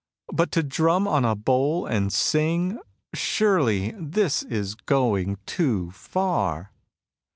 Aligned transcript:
But 0.33 0.51
to 0.53 0.63
drum 0.63 1.07
on 1.07 1.23
a 1.25 1.35
bowl, 1.35 1.85
and 1.85 2.11
sing; 2.11 2.79
surely 3.13 3.91
this 3.91 4.41
is 4.41 4.73
going 4.73 5.37
too 5.45 5.91
far." 5.91 6.71